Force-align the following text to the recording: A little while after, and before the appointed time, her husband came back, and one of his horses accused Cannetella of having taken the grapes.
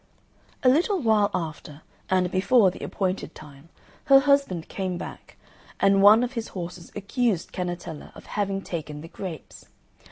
A 0.63 0.67
little 0.67 0.99
while 0.99 1.29
after, 1.31 1.83
and 2.09 2.31
before 2.31 2.71
the 2.71 2.83
appointed 2.83 3.35
time, 3.35 3.69
her 4.05 4.19
husband 4.21 4.67
came 4.67 4.97
back, 4.97 5.37
and 5.79 6.01
one 6.01 6.23
of 6.23 6.33
his 6.33 6.47
horses 6.57 6.91
accused 6.95 7.51
Cannetella 7.53 8.11
of 8.15 8.25
having 8.25 8.63
taken 8.63 9.01
the 9.01 9.07
grapes. 9.07 9.67